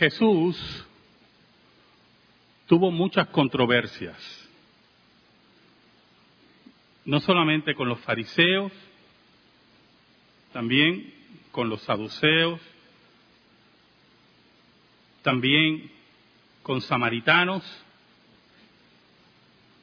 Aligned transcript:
Jesús 0.00 0.56
tuvo 2.66 2.90
muchas 2.90 3.28
controversias, 3.28 4.16
no 7.04 7.20
solamente 7.20 7.74
con 7.74 7.86
los 7.86 8.00
fariseos, 8.00 8.72
también 10.54 11.12
con 11.52 11.68
los 11.68 11.82
saduceos, 11.82 12.62
también 15.20 15.90
con 16.62 16.80
samaritanos, 16.80 17.62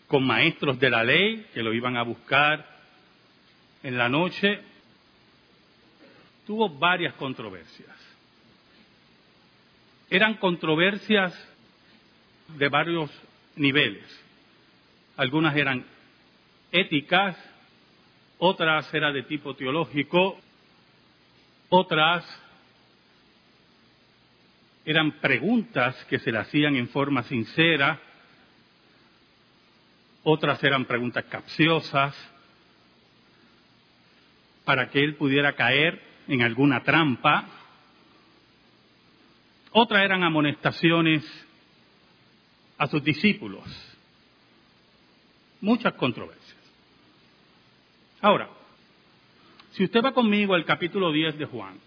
con 0.07 0.25
maestros 0.25 0.79
de 0.79 0.89
la 0.89 1.04
ley 1.04 1.45
que 1.54 1.61
lo 1.61 1.75
iban 1.75 1.95
a 1.95 2.02
buscar 2.02 2.65
en 3.84 3.99
la 3.99 4.09
noche. 4.09 4.61
Tuvo 6.47 6.70
varias 6.70 7.13
controversias. 7.13 8.07
Eran 10.10 10.36
controversias 10.36 11.34
de 12.58 12.70
varios 12.70 13.12
niveles. 13.55 14.05
Algunas 15.18 15.55
eran 15.55 15.86
éticas, 16.72 17.36
otras 18.38 18.94
eran 18.94 19.14
de 19.14 19.23
tipo 19.23 19.55
teológico, 19.55 20.40
otras 21.70 22.26
eran 24.86 25.12
preguntas 25.20 25.95
que 26.05 26.20
se 26.20 26.31
le 26.31 26.38
hacían 26.38 26.78
en 26.78 26.88
forma 26.88 27.23
sincera, 27.23 28.00
otras 30.23 30.64
eran 30.64 30.86
preguntas 30.86 31.26
capciosas, 31.26 32.16
para 34.64 34.89
que 34.89 35.03
él 35.03 35.16
pudiera 35.16 35.53
caer 35.53 36.02
en 36.28 36.42
alguna 36.42 36.84
trampa, 36.84 37.45
otras 39.71 40.03
eran 40.03 40.23
amonestaciones 40.23 41.23
a 42.78 42.88
sus 42.88 43.03
discípulos, 43.03 43.64
muchas 45.61 45.94
controversias. 45.94 46.58
Ahora, 48.22 48.50
si 49.72 49.83
usted 49.83 50.02
va 50.03 50.14
conmigo 50.14 50.55
al 50.55 50.66
capítulo 50.66 51.11
10 51.11 51.38
de 51.38 51.45
Juan, 51.45 51.80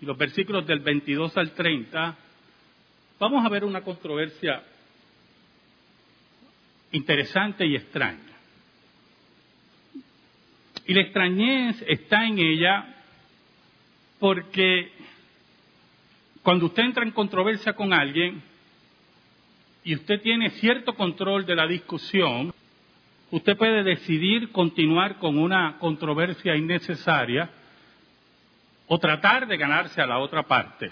y 0.00 0.06
los 0.06 0.16
versículos 0.16 0.66
del 0.66 0.80
22 0.80 1.36
al 1.36 1.52
30, 1.52 2.16
vamos 3.18 3.44
a 3.44 3.48
ver 3.48 3.64
una 3.64 3.82
controversia 3.82 4.62
interesante 6.92 7.66
y 7.66 7.76
extraña. 7.76 8.20
Y 10.86 10.94
la 10.94 11.00
extrañez 11.00 11.82
está 11.88 12.26
en 12.26 12.38
ella 12.38 12.94
porque 14.18 14.92
cuando 16.44 16.66
usted 16.66 16.82
entra 16.82 17.02
en 17.02 17.10
controversia 17.10 17.72
con 17.72 17.94
alguien 17.94 18.42
y 19.82 19.94
usted 19.94 20.20
tiene 20.20 20.50
cierto 20.50 20.94
control 20.94 21.46
de 21.46 21.56
la 21.56 21.66
discusión, 21.66 22.52
usted 23.30 23.56
puede 23.56 23.82
decidir 23.82 24.52
continuar 24.52 25.18
con 25.18 25.38
una 25.38 25.78
controversia 25.78 26.54
innecesaria 26.54 27.50
o 28.86 28.98
tratar 28.98 29.46
de 29.46 29.56
ganarse 29.56 30.02
a 30.02 30.06
la 30.06 30.18
otra 30.18 30.42
parte. 30.42 30.90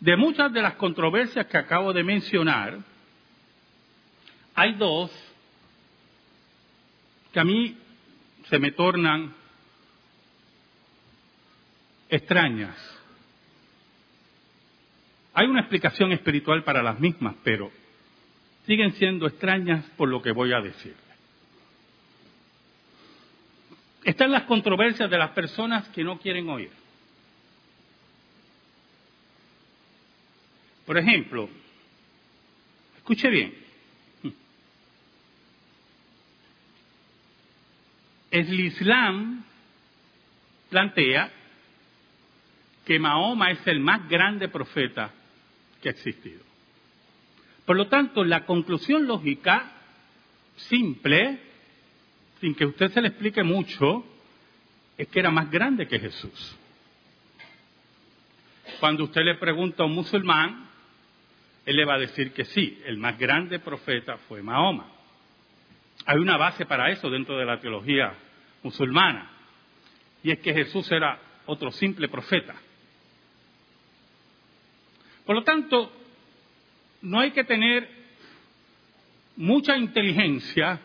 De 0.00 0.16
muchas 0.16 0.50
de 0.54 0.62
las 0.62 0.76
controversias 0.76 1.44
que 1.48 1.58
acabo 1.58 1.92
de 1.92 2.02
mencionar, 2.02 2.78
hay 4.54 4.72
dos 4.72 5.10
que 7.30 7.40
a 7.40 7.44
mí 7.44 7.76
se 8.48 8.58
me 8.58 8.72
tornan 8.72 9.38
extrañas. 12.10 12.76
Hay 15.32 15.46
una 15.46 15.60
explicación 15.60 16.12
espiritual 16.12 16.64
para 16.64 16.82
las 16.82 16.98
mismas, 16.98 17.36
pero 17.44 17.70
siguen 18.66 18.92
siendo 18.92 19.26
extrañas 19.26 19.84
por 19.96 20.08
lo 20.08 20.20
que 20.20 20.32
voy 20.32 20.52
a 20.52 20.60
decir. 20.60 20.94
Están 24.04 24.32
las 24.32 24.44
controversias 24.44 25.10
de 25.10 25.18
las 25.18 25.30
personas 25.30 25.88
que 25.90 26.02
no 26.02 26.18
quieren 26.18 26.48
oír. 26.48 26.70
Por 30.86 30.98
ejemplo, 30.98 31.48
escuche 32.96 33.30
bien, 33.30 33.54
el 38.30 38.60
Islam 38.60 39.44
plantea 40.68 41.30
que 42.90 42.98
Mahoma 42.98 43.52
es 43.52 43.64
el 43.68 43.78
más 43.78 44.08
grande 44.08 44.48
profeta 44.48 45.12
que 45.80 45.90
ha 45.90 45.92
existido. 45.92 46.42
Por 47.64 47.76
lo 47.76 47.86
tanto, 47.86 48.24
la 48.24 48.44
conclusión 48.44 49.06
lógica 49.06 49.70
simple 50.56 51.38
sin 52.40 52.52
que 52.52 52.66
usted 52.66 52.90
se 52.90 53.00
le 53.00 53.06
explique 53.06 53.44
mucho, 53.44 54.04
es 54.98 55.06
que 55.06 55.20
era 55.20 55.30
más 55.30 55.48
grande 55.52 55.86
que 55.86 56.00
Jesús. 56.00 56.56
Cuando 58.80 59.04
usted 59.04 59.22
le 59.22 59.36
pregunta 59.36 59.84
a 59.84 59.86
un 59.86 59.94
musulmán, 59.94 60.68
él 61.66 61.76
le 61.76 61.84
va 61.84 61.94
a 61.94 61.98
decir 61.98 62.32
que 62.32 62.44
sí, 62.44 62.82
el 62.86 62.98
más 62.98 63.16
grande 63.16 63.60
profeta 63.60 64.16
fue 64.26 64.42
Mahoma. 64.42 64.88
Hay 66.06 66.18
una 66.18 66.36
base 66.36 66.66
para 66.66 66.90
eso 66.90 67.08
dentro 67.08 67.38
de 67.38 67.44
la 67.44 67.60
teología 67.60 68.14
musulmana, 68.64 69.30
y 70.24 70.32
es 70.32 70.40
que 70.40 70.52
Jesús 70.52 70.90
era 70.90 71.20
otro 71.46 71.70
simple 71.70 72.08
profeta. 72.08 72.56
Por 75.24 75.36
lo 75.36 75.44
tanto, 75.44 75.92
no 77.02 77.20
hay 77.20 77.30
que 77.30 77.44
tener 77.44 77.88
mucha 79.36 79.76
inteligencia 79.76 80.80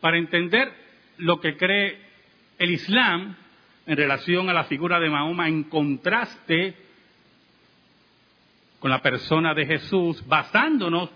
para 0.00 0.18
entender 0.18 0.72
lo 1.18 1.40
que 1.40 1.56
cree 1.56 1.98
el 2.58 2.70
Islam 2.70 3.36
en 3.86 3.96
relación 3.96 4.48
a 4.48 4.52
la 4.52 4.64
figura 4.64 5.00
de 5.00 5.10
Mahoma 5.10 5.48
en 5.48 5.64
contraste 5.64 6.74
con 8.78 8.90
la 8.90 9.00
persona 9.00 9.54
de 9.54 9.66
Jesús, 9.66 10.26
basándonos 10.26 11.10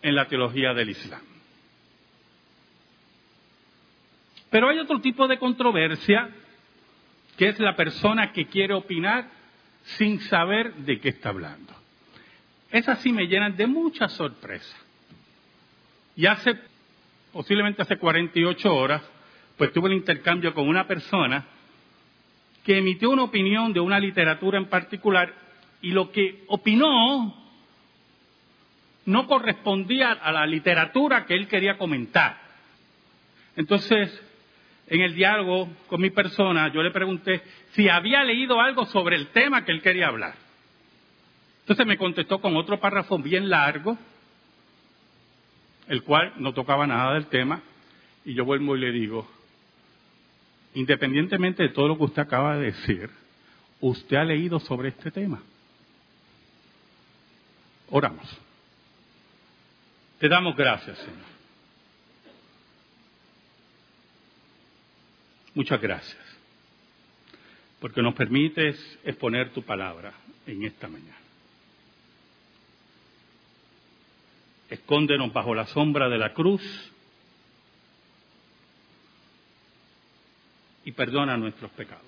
en 0.00 0.14
la 0.14 0.26
teología 0.26 0.72
del 0.72 0.90
Islam. 0.90 1.20
Pero 4.48 4.68
hay 4.68 4.78
otro 4.78 5.00
tipo 5.00 5.26
de 5.26 5.38
controversia, 5.38 6.30
que 7.36 7.48
es 7.48 7.58
la 7.58 7.74
persona 7.74 8.32
que 8.32 8.46
quiere 8.46 8.72
opinar 8.72 9.28
sin 9.82 10.20
saber 10.20 10.74
de 10.76 11.00
qué 11.00 11.10
está 11.10 11.30
hablando. 11.30 11.74
Esas 12.74 12.98
sí 13.02 13.12
me 13.12 13.28
llenan 13.28 13.56
de 13.56 13.68
mucha 13.68 14.08
sorpresa. 14.08 14.76
Y 16.16 16.26
hace, 16.26 16.58
posiblemente 17.32 17.82
hace 17.82 17.96
48 17.96 18.74
horas, 18.74 19.00
pues 19.56 19.72
tuve 19.72 19.90
el 19.90 19.94
intercambio 19.94 20.52
con 20.52 20.68
una 20.68 20.84
persona 20.84 21.44
que 22.64 22.78
emitió 22.78 23.10
una 23.10 23.22
opinión 23.22 23.72
de 23.72 23.78
una 23.78 24.00
literatura 24.00 24.58
en 24.58 24.64
particular 24.64 25.32
y 25.82 25.92
lo 25.92 26.10
que 26.10 26.42
opinó 26.48 27.32
no 29.06 29.26
correspondía 29.28 30.10
a 30.10 30.32
la 30.32 30.44
literatura 30.44 31.26
que 31.26 31.34
él 31.34 31.46
quería 31.46 31.78
comentar. 31.78 32.40
Entonces, 33.54 34.20
en 34.88 35.00
el 35.00 35.14
diálogo 35.14 35.68
con 35.86 36.00
mi 36.00 36.10
persona, 36.10 36.72
yo 36.72 36.82
le 36.82 36.90
pregunté 36.90 37.40
si 37.70 37.88
había 37.88 38.24
leído 38.24 38.60
algo 38.60 38.84
sobre 38.86 39.14
el 39.14 39.28
tema 39.28 39.64
que 39.64 39.70
él 39.70 39.80
quería 39.80 40.08
hablar. 40.08 40.43
Entonces 41.64 41.86
me 41.86 41.96
contestó 41.96 42.42
con 42.42 42.58
otro 42.58 42.78
párrafo 42.78 43.18
bien 43.18 43.48
largo, 43.48 43.96
el 45.88 46.02
cual 46.02 46.34
no 46.36 46.52
tocaba 46.52 46.86
nada 46.86 47.14
del 47.14 47.26
tema, 47.28 47.62
y 48.22 48.34
yo 48.34 48.44
vuelvo 48.44 48.76
y 48.76 48.80
le 48.80 48.92
digo, 48.92 49.26
independientemente 50.74 51.62
de 51.62 51.70
todo 51.70 51.88
lo 51.88 51.96
que 51.96 52.04
usted 52.04 52.20
acaba 52.20 52.58
de 52.58 52.66
decir, 52.66 53.08
usted 53.80 54.16
ha 54.18 54.24
leído 54.24 54.60
sobre 54.60 54.90
este 54.90 55.10
tema. 55.10 55.42
Oramos. 57.88 58.28
Te 60.18 60.28
damos 60.28 60.54
gracias, 60.54 60.98
Señor. 60.98 61.34
Muchas 65.54 65.80
gracias, 65.80 66.22
porque 67.80 68.02
nos 68.02 68.12
permites 68.12 68.76
exponer 69.02 69.50
tu 69.54 69.62
palabra 69.62 70.12
en 70.46 70.62
esta 70.64 70.88
mañana. 70.88 71.23
Escóndenos 74.70 75.32
bajo 75.32 75.54
la 75.54 75.66
sombra 75.66 76.08
de 76.08 76.18
la 76.18 76.32
cruz 76.32 76.62
y 80.84 80.92
perdona 80.92 81.36
nuestros 81.36 81.70
pecados. 81.72 82.04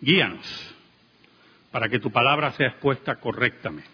Guíanos 0.00 0.74
para 1.70 1.88
que 1.88 1.98
tu 1.98 2.10
palabra 2.10 2.52
sea 2.52 2.68
expuesta 2.68 3.16
correctamente. 3.16 3.88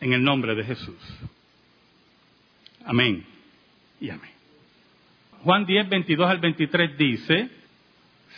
En 0.00 0.12
el 0.12 0.22
nombre 0.22 0.54
de 0.54 0.64
Jesús. 0.64 1.18
Amén 2.84 3.24
y 4.00 4.10
amén. 4.10 4.30
Juan 5.42 5.64
10, 5.64 5.88
22 5.88 6.30
al 6.30 6.38
23 6.38 6.98
dice, 6.98 7.48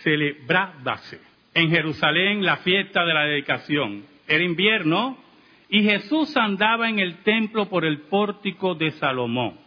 celebrábase 0.03 1.21
en 1.55 1.71
Jerusalén 1.71 2.45
la 2.45 2.59
fiesta 2.59 3.05
de 3.05 3.15
la 3.15 3.25
dedicación. 3.25 4.05
Era 4.27 4.45
invierno 4.45 5.19
y 5.73 5.83
Jesús 5.85 6.37
andaba 6.37 6.91
en 6.91 6.99
el 6.99 7.23
templo 7.23 7.67
por 7.67 7.87
el 7.87 8.03
pórtico 8.03 8.75
de 8.75 8.91
Salomón. 8.91 9.59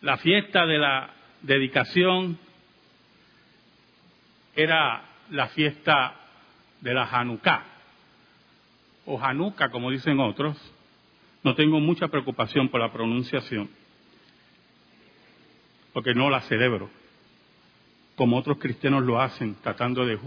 La 0.00 0.16
fiesta 0.16 0.66
de 0.66 0.78
la 0.78 1.10
dedicación 1.42 2.36
era 4.56 5.04
la 5.30 5.46
fiesta 5.50 6.12
de 6.80 6.92
la 6.92 7.04
Hanukkah, 7.04 7.62
o 9.06 9.22
Hanukkah 9.22 9.70
como 9.70 9.92
dicen 9.92 10.18
otros. 10.18 10.56
No 11.44 11.54
tengo 11.54 11.78
mucha 11.78 12.08
preocupación 12.08 12.68
por 12.70 12.80
la 12.80 12.92
pronunciación, 12.92 13.70
porque 15.92 16.14
no 16.14 16.30
la 16.30 16.40
celebro, 16.40 16.90
como 18.16 18.38
otros 18.38 18.58
cristianos 18.58 19.04
lo 19.04 19.20
hacen, 19.20 19.54
tratando 19.62 20.04
de 20.04 20.18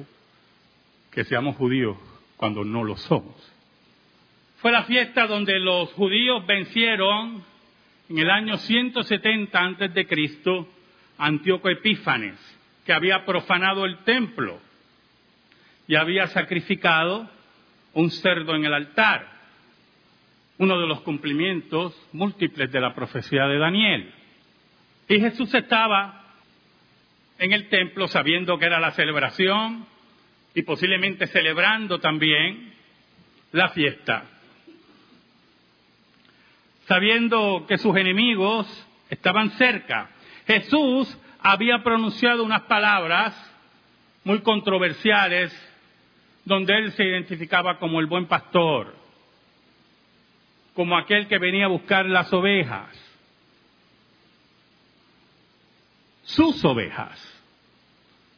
que 1.11 1.25
seamos 1.25 1.57
judíos 1.57 1.97
cuando 2.41 2.65
no 2.65 2.83
lo 2.83 2.97
somos. 2.97 3.35
Fue 4.61 4.71
la 4.71 4.85
fiesta 4.85 5.27
donde 5.27 5.59
los 5.59 5.93
judíos 5.93 6.43
vencieron 6.47 7.43
en 8.09 8.17
el 8.17 8.31
año 8.31 8.57
170 8.57 9.59
antes 9.59 9.93
de 9.93 10.07
Cristo 10.07 10.67
Antíoco 11.19 11.69
Epífanes, 11.69 12.35
que 12.83 12.93
había 12.93 13.25
profanado 13.25 13.85
el 13.85 13.99
templo 14.05 14.59
y 15.87 15.93
había 15.93 16.25
sacrificado 16.29 17.29
un 17.93 18.09
cerdo 18.09 18.55
en 18.55 18.65
el 18.65 18.73
altar, 18.73 19.27
uno 20.57 20.79
de 20.79 20.87
los 20.87 21.01
cumplimientos 21.01 21.95
múltiples 22.11 22.71
de 22.71 22.81
la 22.81 22.95
profecía 22.95 23.45
de 23.45 23.59
Daniel. 23.59 24.11
Y 25.07 25.19
Jesús 25.19 25.53
estaba 25.53 26.25
en 27.37 27.53
el 27.53 27.69
templo 27.69 28.07
sabiendo 28.07 28.57
que 28.57 28.65
era 28.65 28.79
la 28.79 28.93
celebración 28.93 29.85
y 30.53 30.63
posiblemente 30.63 31.27
celebrando 31.27 31.99
también 31.99 32.73
la 33.51 33.69
fiesta. 33.69 34.25
Sabiendo 36.87 37.65
que 37.67 37.77
sus 37.77 37.95
enemigos 37.95 38.67
estaban 39.09 39.51
cerca, 39.51 40.09
Jesús 40.45 41.17
había 41.39 41.83
pronunciado 41.83 42.43
unas 42.43 42.63
palabras 42.63 43.33
muy 44.23 44.41
controversiales 44.41 45.51
donde 46.43 46.77
él 46.77 46.91
se 46.93 47.03
identificaba 47.03 47.77
como 47.79 47.99
el 47.99 48.07
buen 48.07 48.25
pastor, 48.25 48.95
como 50.73 50.97
aquel 50.97 51.27
que 51.27 51.37
venía 51.37 51.65
a 51.65 51.69
buscar 51.69 52.05
las 52.05 52.31
ovejas, 52.33 52.89
sus 56.23 56.63
ovejas. 56.65 57.40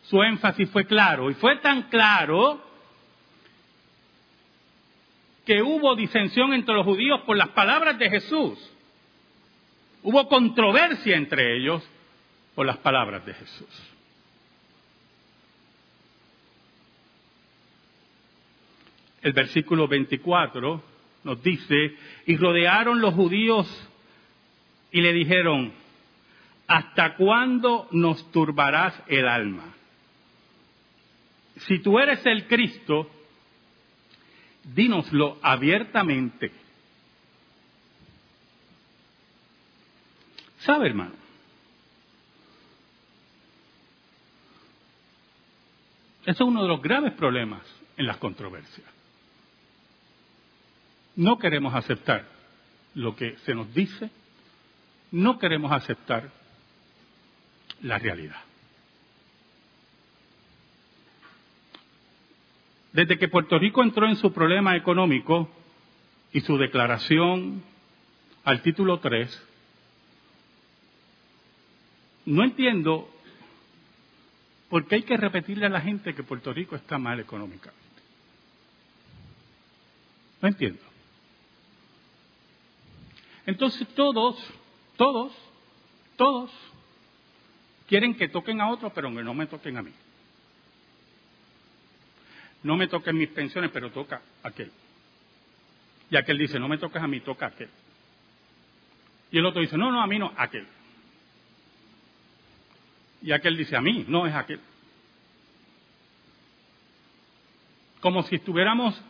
Su 0.03 0.21
énfasis 0.21 0.69
fue 0.69 0.85
claro 0.85 1.29
y 1.31 1.33
fue 1.35 1.57
tan 1.57 1.83
claro 1.83 2.61
que 5.45 5.61
hubo 5.61 5.95
disensión 5.95 6.53
entre 6.53 6.75
los 6.75 6.85
judíos 6.85 7.21
por 7.21 7.37
las 7.37 7.49
palabras 7.49 7.97
de 7.99 8.09
Jesús. 8.09 8.59
Hubo 10.03 10.27
controversia 10.27 11.15
entre 11.15 11.57
ellos 11.57 11.87
por 12.55 12.65
las 12.65 12.77
palabras 12.77 13.25
de 13.25 13.33
Jesús. 13.33 13.93
El 19.21 19.31
versículo 19.31 19.87
24 19.87 20.83
nos 21.23 21.41
dice, 21.41 21.95
y 22.25 22.35
rodearon 22.35 22.99
los 22.99 23.13
judíos 23.13 23.89
y 24.91 24.99
le 24.99 25.13
dijeron, 25.13 25.73
¿hasta 26.67 27.15
cuándo 27.15 27.87
nos 27.91 28.29
turbarás 28.33 28.93
el 29.07 29.27
alma? 29.27 29.73
Si 31.67 31.79
tú 31.79 31.99
eres 31.99 32.25
el 32.25 32.47
Cristo, 32.47 33.09
dínoslo 34.63 35.37
abiertamente. 35.41 36.51
¿Sabe, 40.59 40.87
hermano? 40.87 41.15
Eso 46.25 46.43
es 46.43 46.49
uno 46.49 46.61
de 46.63 46.69
los 46.69 46.81
graves 46.81 47.13
problemas 47.13 47.61
en 47.97 48.07
las 48.07 48.17
controversias. 48.17 48.87
No 51.15 51.37
queremos 51.37 51.75
aceptar 51.75 52.25
lo 52.95 53.15
que 53.15 53.37
se 53.39 53.53
nos 53.53 53.73
dice, 53.73 54.09
no 55.11 55.37
queremos 55.37 55.71
aceptar 55.71 56.31
la 57.81 57.99
realidad. 57.99 58.41
Desde 62.93 63.17
que 63.17 63.27
Puerto 63.27 63.57
Rico 63.57 63.81
entró 63.81 64.07
en 64.07 64.15
su 64.15 64.31
problema 64.31 64.75
económico 64.75 65.49
y 66.31 66.41
su 66.41 66.57
declaración 66.57 67.63
al 68.43 68.61
título 68.61 68.99
3, 68.99 69.47
no 72.25 72.43
entiendo 72.43 73.09
por 74.69 74.87
qué 74.87 74.95
hay 74.95 75.03
que 75.03 75.17
repetirle 75.17 75.65
a 75.65 75.69
la 75.69 75.81
gente 75.81 76.13
que 76.13 76.23
Puerto 76.23 76.53
Rico 76.53 76.75
está 76.75 76.99
mal 76.99 77.19
económicamente. 77.19 77.83
No 80.39 80.47
entiendo. 80.47 80.81
Entonces 83.45 83.87
todos, 83.95 84.37
todos, 84.97 85.33
todos 86.15 86.51
quieren 87.87 88.15
que 88.15 88.29
toquen 88.29 88.61
a 88.61 88.69
otros, 88.69 88.91
pero 88.93 89.13
que 89.13 89.23
no 89.23 89.33
me 89.33 89.47
toquen 89.47 89.77
a 89.77 89.81
mí. 89.81 89.91
No 92.63 92.77
me 92.77 92.87
toquen 92.87 93.17
mis 93.17 93.29
pensiones, 93.29 93.71
pero 93.71 93.91
toca 93.91 94.21
aquel. 94.41 94.71
Y 96.09 96.15
aquel 96.15 96.37
dice, 96.37 96.59
no 96.59 96.67
me 96.67 96.77
toques 96.77 97.01
a 97.01 97.07
mí, 97.07 97.19
toca 97.19 97.47
aquel. 97.47 97.69
Y 99.31 99.37
el 99.37 99.45
otro 99.45 99.61
dice, 99.61 99.77
no, 99.77 99.91
no, 99.91 100.01
a 100.01 100.07
mí 100.07 100.19
no, 100.19 100.31
aquel. 100.37 100.65
Y 103.21 103.31
aquel 103.31 103.57
dice, 103.57 103.75
a 103.75 103.81
mí, 103.81 104.05
no 104.07 104.27
es 104.27 104.35
aquel. 104.35 104.59
Como 107.99 108.23
si 108.23 108.35
estuviéramos 108.35 109.01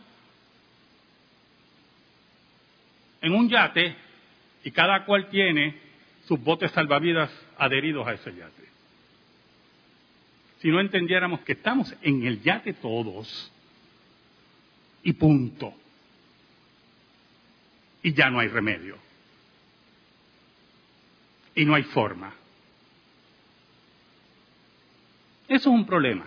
en 3.20 3.34
un 3.34 3.48
yate 3.48 3.96
y 4.62 4.70
cada 4.70 5.04
cual 5.04 5.28
tiene 5.30 5.78
sus 6.26 6.40
botes 6.40 6.70
salvavidas 6.72 7.30
adheridos 7.58 8.06
a 8.06 8.12
ese 8.14 8.34
yate. 8.34 8.63
Si 10.64 10.70
no 10.70 10.80
entendiéramos 10.80 11.40
que 11.40 11.52
estamos 11.52 11.94
en 12.00 12.24
el 12.24 12.40
yate 12.40 12.72
todos 12.72 13.52
y 15.02 15.12
punto. 15.12 15.74
Y 18.02 18.14
ya 18.14 18.30
no 18.30 18.40
hay 18.40 18.48
remedio. 18.48 18.96
Y 21.54 21.66
no 21.66 21.74
hay 21.74 21.82
forma. 21.82 22.32
Eso 25.48 25.68
es 25.68 25.74
un 25.74 25.84
problema. 25.84 26.24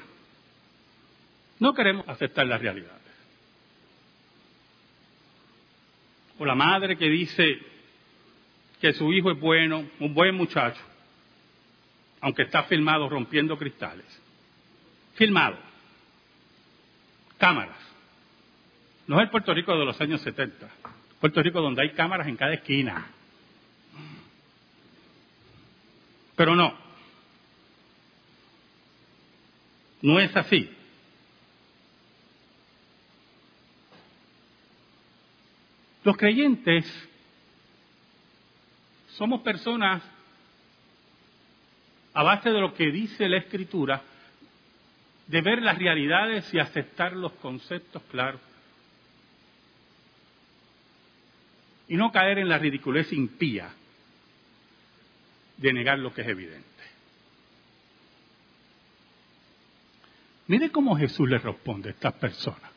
No 1.58 1.74
queremos 1.74 2.08
aceptar 2.08 2.46
las 2.46 2.62
realidades. 2.62 3.02
O 6.38 6.46
la 6.46 6.54
madre 6.54 6.96
que 6.96 7.10
dice, 7.10 7.58
que 8.80 8.94
su 8.94 9.12
hijo 9.14 9.32
es 9.32 9.40
bueno, 9.40 9.84
un 10.00 10.14
buen 10.14 10.36
muchacho, 10.36 10.84
aunque 12.22 12.44
está 12.44 12.66
filmado 12.66 13.10
rompiendo 13.10 13.58
cristales. 13.58 14.27
Filmado. 15.18 15.58
Cámaras. 17.38 17.78
No 19.08 19.18
es 19.18 19.24
el 19.24 19.30
Puerto 19.30 19.54
Rico 19.54 19.76
de 19.78 19.86
los 19.86 20.00
años 20.00 20.22
70. 20.22 20.70
Puerto 21.20 21.42
Rico 21.42 21.60
donde 21.60 21.82
hay 21.82 21.92
cámaras 21.94 22.28
en 22.28 22.38
cada 22.38 22.54
esquina. 22.54 23.08
Pero 26.36 26.56
no. 26.56 26.78
No 30.04 30.20
es 30.20 30.36
así. 30.36 30.70
Los 36.04 36.16
creyentes 36.16 36.86
somos 39.18 39.42
personas, 39.42 40.04
a 42.14 42.24
base 42.24 42.52
de 42.52 42.62
lo 42.62 42.76
que 42.76 42.92
dice 42.92 43.28
la 43.28 43.38
Escritura, 43.38 44.04
de 45.28 45.42
ver 45.42 45.62
las 45.62 45.78
realidades 45.78 46.54
y 46.54 46.60
aceptar 46.60 47.14
los 47.14 47.34
conceptos 47.34 48.02
claros. 48.10 48.42
Y 51.88 51.96
no 51.96 52.12
caer 52.12 52.40
en 52.40 52.50
la 52.50 52.58
ridiculez 52.58 53.12
impía 53.14 53.74
de 55.58 55.74
negar 55.74 56.00
lo 56.00 56.14
que 56.14 56.22
es 56.22 56.28
evidente. 56.28 56.68
Mire 60.48 60.72
cómo 60.72 60.96
Jesús 60.96 61.28
le 61.30 61.38
responde 61.38 61.90
a 61.90 61.92
estas 61.92 62.14
personas. 62.14 62.72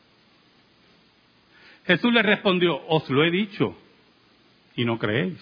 Jesús 1.85 2.13
le 2.13 2.21
respondió, 2.21 2.85
os 2.87 3.09
lo 3.09 3.23
he 3.23 3.31
dicho 3.31 3.77
y 4.75 4.85
no 4.85 4.99
creéis. 4.99 5.39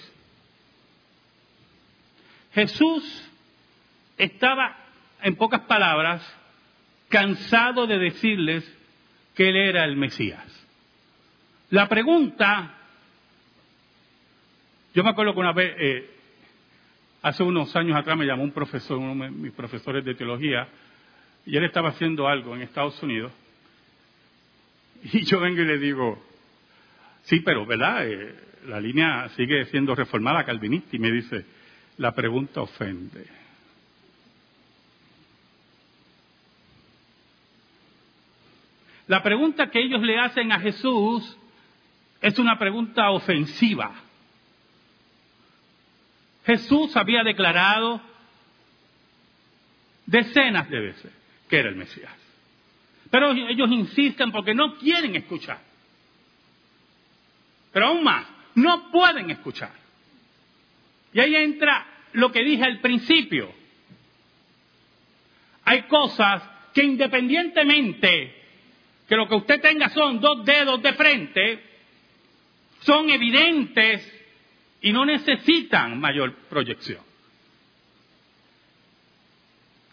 Jesús 2.53 3.29
estaba 4.17 4.77
en 5.21 5.35
pocas 5.35 5.61
palabras, 5.61 6.21
cansado 7.09 7.87
de 7.87 7.97
decirles 7.97 8.63
que 9.35 9.49
él 9.49 9.55
era 9.55 9.83
el 9.83 9.97
Mesías. 9.97 10.45
La 11.71 11.87
pregunta, 11.87 12.75
yo 14.93 15.03
me 15.03 15.09
acuerdo 15.09 15.33
que 15.33 15.39
una 15.39 15.53
vez, 15.53 15.75
eh, 15.77 16.09
hace 17.21 17.43
unos 17.43 17.75
años 17.75 17.97
atrás 17.97 18.17
me 18.17 18.25
llamó 18.25 18.43
un 18.43 18.51
profesor, 18.51 18.97
uno 18.97 19.23
de 19.23 19.31
mis 19.31 19.51
profesores 19.51 20.05
de 20.05 20.15
teología, 20.15 20.67
y 21.45 21.57
él 21.57 21.63
estaba 21.65 21.89
haciendo 21.89 22.27
algo 22.27 22.55
en 22.55 22.61
Estados 22.61 23.01
Unidos, 23.03 23.31
y 25.03 25.25
yo 25.25 25.39
vengo 25.39 25.61
y 25.61 25.65
le 25.65 25.77
digo, 25.77 26.23
sí, 27.23 27.39
pero 27.41 27.65
¿verdad? 27.65 28.07
Eh, 28.07 28.35
la 28.67 28.79
línea 28.79 29.29
sigue 29.29 29.65
siendo 29.65 29.95
reformada 29.95 30.43
calvinista, 30.43 30.95
y 30.95 30.99
me 30.99 31.11
dice, 31.11 31.45
la 31.97 32.13
pregunta 32.13 32.61
ofende. 32.61 33.25
La 39.09 39.23
pregunta 39.23 39.71
que 39.71 39.79
ellos 39.81 40.03
le 40.03 40.19
hacen 40.19 40.51
a 40.51 40.59
Jesús 40.59 41.35
es 42.21 42.37
una 42.37 42.59
pregunta 42.59 43.09
ofensiva. 43.09 43.91
Jesús 46.45 46.95
había 46.95 47.23
declarado 47.23 47.99
decenas 50.05 50.69
de 50.69 50.79
veces 50.79 51.11
que 51.49 51.57
era 51.57 51.69
el 51.69 51.75
Mesías. 51.75 52.13
Pero 53.09 53.31
ellos 53.31 53.71
insisten 53.71 54.31
porque 54.31 54.53
no 54.53 54.77
quieren 54.77 55.15
escuchar. 55.15 55.59
Pero 57.73 57.87
aún 57.87 58.03
más, 58.03 58.27
no 58.53 58.91
pueden 58.91 59.31
escuchar. 59.31 59.71
Y 61.13 61.19
ahí 61.19 61.35
entra 61.35 61.83
lo 62.13 62.31
que 62.31 62.43
dije 62.43 62.63
al 62.63 62.79
principio. 62.79 63.51
Hay 65.65 65.81
cosas 65.87 66.43
que 66.75 66.83
independientemente 66.83 68.38
que 69.09 69.15
lo 69.15 69.27
que 69.27 69.35
usted 69.35 69.59
tenga 69.59 69.89
son 69.89 70.21
dos 70.21 70.45
dedos 70.45 70.83
de 70.83 70.93
frente, 70.93 71.63
son 72.81 73.09
evidentes 73.09 74.07
y 74.81 74.93
no 74.93 75.03
necesitan 75.03 75.99
mayor 75.99 76.35
proyección. 76.47 77.01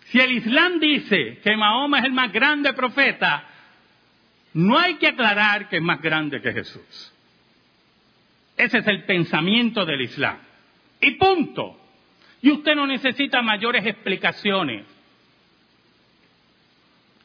Si 0.08 0.20
el 0.20 0.32
Islam 0.32 0.78
dice 0.78 1.40
que 1.42 1.56
Mahoma 1.56 2.00
es 2.00 2.04
el 2.04 2.12
más 2.12 2.30
grande 2.30 2.74
profeta, 2.74 3.42
no 4.52 4.78
hay 4.78 4.96
que 4.96 5.08
aclarar 5.08 5.70
que 5.70 5.76
es 5.76 5.82
más 5.82 6.00
grande 6.02 6.42
que 6.42 6.52
Jesús. 6.52 7.12
Ese 8.54 8.78
es 8.78 8.86
el 8.86 9.04
pensamiento 9.04 9.86
del 9.86 10.02
Islam. 10.02 10.38
Y 11.00 11.12
punto. 11.12 11.80
Y 12.42 12.50
usted 12.50 12.74
no 12.74 12.86
necesita 12.86 13.40
mayores 13.40 13.84
explicaciones. 13.86 14.84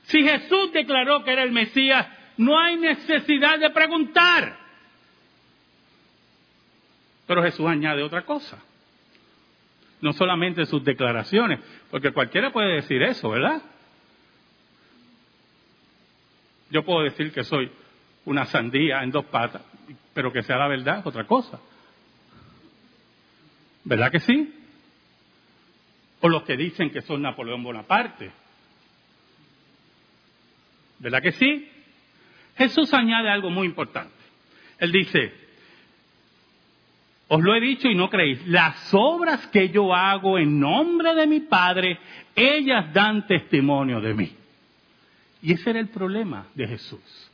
Si 0.03 0.21
Jesús 0.23 0.71
declaró 0.73 1.23
que 1.23 1.31
era 1.31 1.43
el 1.43 1.51
Mesías, 1.51 2.07
no 2.37 2.59
hay 2.59 2.77
necesidad 2.77 3.59
de 3.59 3.69
preguntar. 3.69 4.57
Pero 7.27 7.43
Jesús 7.43 7.67
añade 7.67 8.03
otra 8.03 8.23
cosa. 8.23 8.57
No 10.01 10.13
solamente 10.13 10.65
sus 10.65 10.83
declaraciones, 10.83 11.59
porque 11.91 12.11
cualquiera 12.11 12.51
puede 12.51 12.75
decir 12.75 13.01
eso, 13.03 13.29
¿verdad? 13.29 13.61
Yo 16.71 16.83
puedo 16.83 17.03
decir 17.03 17.31
que 17.31 17.43
soy 17.43 17.71
una 18.25 18.45
sandía 18.45 19.03
en 19.03 19.11
dos 19.11 19.25
patas, 19.25 19.61
pero 20.13 20.31
que 20.31 20.41
sea 20.41 20.57
la 20.57 20.67
verdad 20.67 20.99
es 20.99 21.05
otra 21.05 21.25
cosa. 21.25 21.59
¿Verdad 23.83 24.11
que 24.11 24.19
sí? 24.19 24.53
O 26.21 26.29
los 26.29 26.43
que 26.43 26.55
dicen 26.55 26.91
que 26.91 27.01
son 27.01 27.21
Napoleón 27.21 27.63
Bonaparte. 27.63 28.31
¿Verdad 31.01 31.21
que 31.23 31.31
sí? 31.31 31.67
Jesús 32.57 32.93
añade 32.93 33.29
algo 33.29 33.49
muy 33.49 33.65
importante. 33.65 34.13
Él 34.77 34.91
dice, 34.91 35.33
os 37.27 37.41
lo 37.41 37.55
he 37.55 37.59
dicho 37.59 37.87
y 37.87 37.95
no 37.95 38.09
creéis, 38.09 38.45
las 38.45 38.93
obras 38.93 39.47
que 39.47 39.69
yo 39.69 39.95
hago 39.95 40.37
en 40.37 40.59
nombre 40.59 41.15
de 41.15 41.25
mi 41.25 41.39
Padre, 41.39 41.97
ellas 42.35 42.93
dan 42.93 43.25
testimonio 43.25 43.99
de 43.99 44.13
mí. 44.13 44.35
Y 45.41 45.53
ese 45.53 45.71
era 45.71 45.79
el 45.79 45.89
problema 45.89 46.45
de 46.53 46.67
Jesús. 46.67 47.31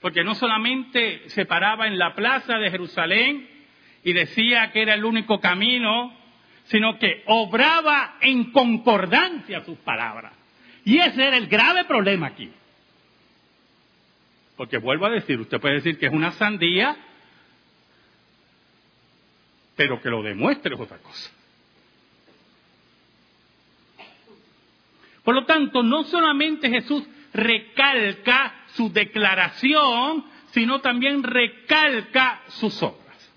Porque 0.00 0.24
no 0.24 0.34
solamente 0.34 1.28
se 1.28 1.46
paraba 1.46 1.86
en 1.86 1.96
la 1.96 2.14
plaza 2.16 2.58
de 2.58 2.70
Jerusalén 2.72 3.48
y 4.02 4.12
decía 4.12 4.72
que 4.72 4.82
era 4.82 4.94
el 4.94 5.04
único 5.04 5.38
camino, 5.40 6.12
sino 6.64 6.98
que 6.98 7.22
obraba 7.26 8.16
en 8.20 8.50
concordancia 8.50 9.64
sus 9.64 9.78
palabras. 9.78 10.35
Y 10.86 11.00
ese 11.00 11.26
era 11.26 11.36
el 11.36 11.48
grave 11.48 11.84
problema 11.84 12.28
aquí. 12.28 12.48
Porque 14.56 14.78
vuelvo 14.78 15.06
a 15.06 15.10
decir, 15.10 15.40
usted 15.40 15.60
puede 15.60 15.74
decir 15.74 15.98
que 15.98 16.06
es 16.06 16.12
una 16.12 16.30
sandía, 16.30 16.96
pero 19.74 20.00
que 20.00 20.08
lo 20.08 20.22
demuestre 20.22 20.76
es 20.76 20.80
otra 20.80 20.98
cosa. 20.98 21.30
Por 25.24 25.34
lo 25.34 25.44
tanto, 25.44 25.82
no 25.82 26.04
solamente 26.04 26.70
Jesús 26.70 27.02
recalca 27.34 28.54
su 28.74 28.92
declaración, 28.92 30.24
sino 30.52 30.80
también 30.80 31.24
recalca 31.24 32.42
sus 32.46 32.80
obras. 32.80 33.32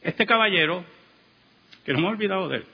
Este 0.00 0.24
caballero 0.24 0.96
que 1.88 1.94
no 1.94 2.00
me 2.00 2.08
he 2.08 2.10
olvidado 2.10 2.50
de 2.50 2.58
él. 2.58 2.64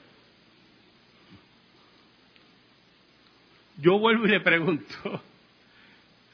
Yo 3.78 3.96
vuelvo 4.00 4.26
y 4.26 4.30
le 4.30 4.40
pregunto 4.40 4.92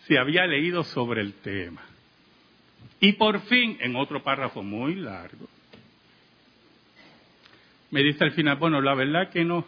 si 0.06 0.16
había 0.16 0.46
leído 0.46 0.82
sobre 0.84 1.20
el 1.20 1.34
tema. 1.34 1.82
Y 2.98 3.12
por 3.12 3.42
fin, 3.42 3.76
en 3.80 3.96
otro 3.96 4.22
párrafo 4.22 4.62
muy 4.62 4.94
largo, 4.94 5.46
me 7.90 8.02
dice 8.02 8.24
al 8.24 8.32
final, 8.32 8.56
bueno, 8.56 8.80
la 8.80 8.94
verdad 8.94 9.28
que 9.28 9.44
no. 9.44 9.66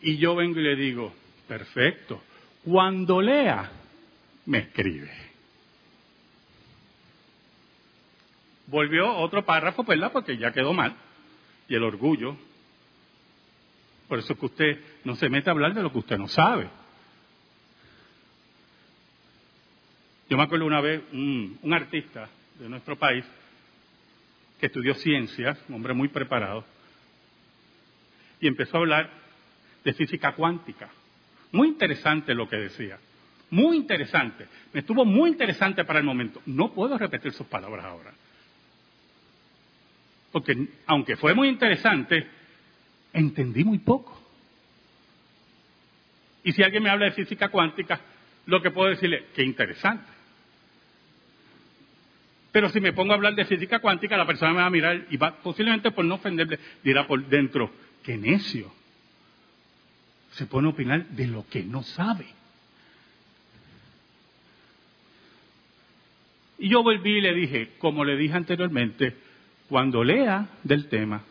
Y 0.00 0.18
yo 0.18 0.36
vengo 0.36 0.60
y 0.60 0.62
le 0.62 0.76
digo, 0.76 1.12
perfecto, 1.48 2.22
cuando 2.64 3.20
lea, 3.20 3.68
me 4.46 4.58
escribe. 4.58 5.10
Volvió 8.68 9.12
otro 9.16 9.44
párrafo, 9.44 9.82
¿verdad? 9.82 10.12
Porque 10.12 10.38
ya 10.38 10.52
quedó 10.52 10.72
mal 10.72 10.94
y 11.68 11.74
el 11.74 11.82
orgullo. 11.82 12.36
Por 14.08 14.18
eso 14.18 14.32
es 14.32 14.38
que 14.38 14.46
usted 14.46 14.80
no 15.04 15.16
se 15.16 15.28
mete 15.28 15.50
a 15.50 15.52
hablar 15.52 15.74
de 15.74 15.82
lo 15.82 15.92
que 15.92 15.98
usted 15.98 16.18
no 16.18 16.28
sabe. 16.28 16.68
Yo 20.28 20.36
me 20.36 20.42
acuerdo 20.42 20.66
una 20.66 20.80
vez 20.80 21.02
un, 21.12 21.58
artista 21.72 22.28
de 22.58 22.68
nuestro 22.68 22.96
país 22.96 23.24
que 24.58 24.66
estudió 24.66 24.94
ciencias, 24.94 25.58
un 25.68 25.76
hombre 25.76 25.94
muy 25.94 26.08
preparado, 26.08 26.64
y 28.40 28.46
empezó 28.46 28.76
a 28.76 28.80
hablar 28.80 29.10
de 29.84 29.92
física 29.92 30.34
cuántica. 30.34 30.90
Muy 31.52 31.68
interesante 31.68 32.34
lo 32.34 32.48
que 32.48 32.56
decía. 32.56 32.98
Muy 33.50 33.76
interesante. 33.76 34.48
Me 34.72 34.80
estuvo 34.80 35.04
muy 35.04 35.30
interesante 35.30 35.84
para 35.84 35.98
el 35.98 36.04
momento. 36.04 36.42
No 36.46 36.72
puedo 36.72 36.98
repetir 36.98 37.32
sus 37.32 37.46
palabras 37.46 37.84
ahora 37.84 38.12
porque 40.34 40.66
aunque 40.86 41.16
fue 41.16 41.32
muy 41.32 41.48
interesante, 41.48 42.26
entendí 43.12 43.62
muy 43.62 43.78
poco. 43.78 44.20
Y 46.42 46.50
si 46.50 46.64
alguien 46.64 46.82
me 46.82 46.90
habla 46.90 47.04
de 47.04 47.12
física 47.12 47.50
cuántica, 47.50 48.00
lo 48.46 48.60
que 48.60 48.72
puedo 48.72 48.90
decirle, 48.90 49.26
qué 49.36 49.44
interesante. 49.44 50.10
Pero 52.50 52.68
si 52.70 52.80
me 52.80 52.92
pongo 52.92 53.12
a 53.12 53.14
hablar 53.14 53.36
de 53.36 53.44
física 53.44 53.78
cuántica, 53.78 54.16
la 54.16 54.26
persona 54.26 54.52
me 54.52 54.58
va 54.58 54.66
a 54.66 54.70
mirar 54.70 55.06
y 55.08 55.16
va, 55.16 55.36
posiblemente 55.36 55.92
por 55.92 56.04
no 56.04 56.16
ofenderle, 56.16 56.58
dirá 56.82 57.06
por 57.06 57.24
dentro, 57.28 57.70
qué 58.02 58.16
necio. 58.16 58.74
Se 60.32 60.46
pone 60.46 60.66
a 60.66 60.70
opinar 60.72 61.06
de 61.10 61.28
lo 61.28 61.46
que 61.46 61.62
no 61.62 61.84
sabe. 61.84 62.26
Y 66.58 66.70
yo 66.70 66.82
volví 66.82 67.18
y 67.18 67.20
le 67.20 67.34
dije, 67.34 67.70
como 67.78 68.04
le 68.04 68.16
dije 68.16 68.34
anteriormente, 68.34 69.23
cuando 69.68 70.04
lea 70.04 70.46
del 70.62 70.88
tema, 70.88 71.22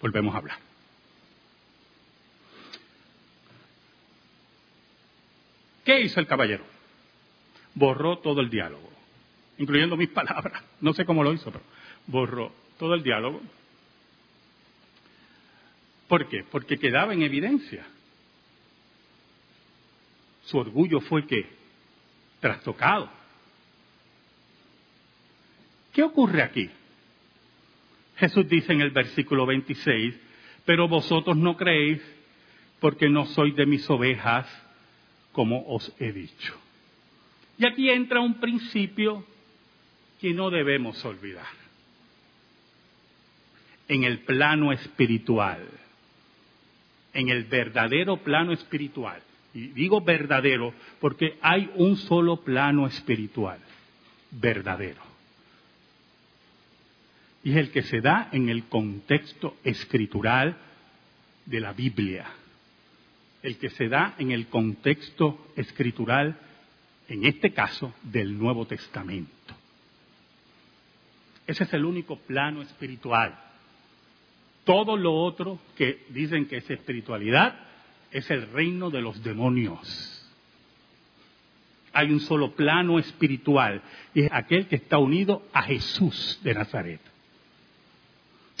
volvemos 0.00 0.34
a 0.34 0.38
hablar. 0.38 0.58
¿Qué 5.84 6.00
hizo 6.00 6.18
el 6.18 6.26
caballero? 6.26 6.64
Borró 7.74 8.18
todo 8.18 8.40
el 8.40 8.50
diálogo, 8.50 8.90
incluyendo 9.58 9.96
mis 9.96 10.08
palabras. 10.10 10.62
No 10.80 10.92
sé 10.94 11.04
cómo 11.04 11.22
lo 11.22 11.32
hizo, 11.32 11.50
pero 11.50 11.64
borró 12.06 12.52
todo 12.78 12.94
el 12.94 13.02
diálogo. 13.02 13.40
¿Por 16.08 16.28
qué? 16.28 16.44
Porque 16.50 16.78
quedaba 16.78 17.12
en 17.14 17.22
evidencia. 17.22 17.86
Su 20.44 20.58
orgullo 20.58 21.00
fue 21.00 21.26
que 21.26 21.48
trastocado 22.40 23.10
¿Qué 25.96 26.02
ocurre 26.02 26.42
aquí? 26.42 26.68
Jesús 28.18 28.46
dice 28.50 28.70
en 28.70 28.82
el 28.82 28.90
versículo 28.90 29.46
26, 29.46 30.14
pero 30.66 30.88
vosotros 30.88 31.38
no 31.38 31.56
creéis 31.56 32.02
porque 32.80 33.08
no 33.08 33.24
sois 33.24 33.56
de 33.56 33.64
mis 33.64 33.88
ovejas, 33.88 34.46
como 35.32 35.64
os 35.66 35.90
he 35.98 36.12
dicho. 36.12 36.54
Y 37.56 37.64
aquí 37.64 37.88
entra 37.88 38.20
un 38.20 38.34
principio 38.34 39.24
que 40.20 40.34
no 40.34 40.50
debemos 40.50 41.02
olvidar. 41.02 41.46
En 43.88 44.04
el 44.04 44.18
plano 44.18 44.72
espiritual, 44.72 45.66
en 47.14 47.30
el 47.30 47.44
verdadero 47.44 48.18
plano 48.18 48.52
espiritual, 48.52 49.22
y 49.54 49.68
digo 49.68 50.02
verdadero 50.02 50.74
porque 51.00 51.38
hay 51.40 51.70
un 51.76 51.96
solo 51.96 52.42
plano 52.44 52.86
espiritual, 52.86 53.60
verdadero. 54.30 55.05
Y 57.46 57.52
es 57.52 57.58
el 57.58 57.70
que 57.70 57.82
se 57.82 58.00
da 58.00 58.28
en 58.32 58.48
el 58.48 58.64
contexto 58.64 59.56
escritural 59.62 60.56
de 61.44 61.60
la 61.60 61.72
Biblia, 61.72 62.26
el 63.40 63.56
que 63.58 63.70
se 63.70 63.88
da 63.88 64.16
en 64.18 64.32
el 64.32 64.48
contexto 64.48 65.52
escritural, 65.54 66.36
en 67.06 67.24
este 67.24 67.52
caso, 67.52 67.94
del 68.02 68.36
Nuevo 68.36 68.66
Testamento. 68.66 69.54
Ese 71.46 71.62
es 71.62 71.72
el 71.72 71.84
único 71.84 72.16
plano 72.16 72.62
espiritual. 72.62 73.38
Todo 74.64 74.96
lo 74.96 75.14
otro 75.14 75.60
que 75.76 76.04
dicen 76.08 76.46
que 76.46 76.56
es 76.56 76.68
espiritualidad 76.68 77.60
es 78.10 78.28
el 78.32 78.50
reino 78.50 78.90
de 78.90 79.02
los 79.02 79.22
demonios. 79.22 80.28
Hay 81.92 82.10
un 82.10 82.18
solo 82.18 82.56
plano 82.56 82.98
espiritual 82.98 83.82
y 84.14 84.22
es 84.22 84.32
aquel 84.32 84.66
que 84.66 84.74
está 84.74 84.98
unido 84.98 85.46
a 85.52 85.62
Jesús 85.62 86.40
de 86.42 86.52
Nazaret. 86.52 87.00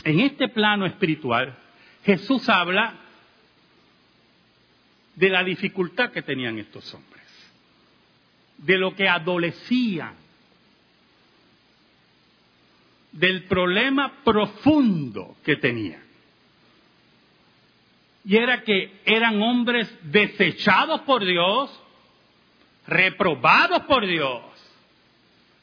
En 0.06 0.20
este 0.20 0.46
plano 0.46 0.86
espiritual, 0.86 1.58
Jesús 2.04 2.48
habla 2.48 2.94
de 5.16 5.28
la 5.28 5.42
dificultad 5.42 6.12
que 6.12 6.22
tenían 6.22 6.60
estos 6.60 6.94
hombres, 6.94 7.24
de 8.58 8.78
lo 8.78 8.94
que 8.94 9.08
adolecían, 9.08 10.14
del 13.10 13.46
problema 13.46 14.22
profundo 14.22 15.38
que 15.44 15.56
tenían. 15.56 16.04
Y 18.26 18.36
era 18.36 18.62
que 18.62 19.00
eran 19.04 19.42
hombres 19.42 19.92
desechados 20.02 21.00
por 21.00 21.24
Dios, 21.24 21.82
reprobados 22.86 23.82
por 23.86 24.06
Dios, 24.06 24.40